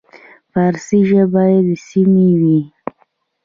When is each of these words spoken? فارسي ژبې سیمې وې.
فارسي 0.51 0.99
ژبې 1.09 1.49
سیمې 1.87 2.29
وې. 2.41 2.59